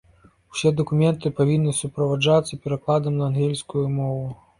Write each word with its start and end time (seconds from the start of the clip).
Усе 0.53 0.69
дакументы 0.77 1.31
павінны 1.39 1.73
суправаджацца 1.81 2.59
перакладам 2.65 3.13
на 3.19 3.29
ангельскую 3.31 3.85
мову. 3.99 4.25